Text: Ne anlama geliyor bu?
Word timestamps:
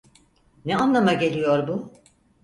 Ne 0.65 0.77
anlama 0.77 1.13
geliyor 1.13 1.67
bu? 1.67 1.91